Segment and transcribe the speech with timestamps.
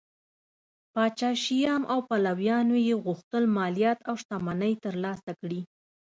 [0.93, 5.61] پاچا شیام او پلویانو یې غوښتل مالیات او شتمنۍ ترلاسه کړي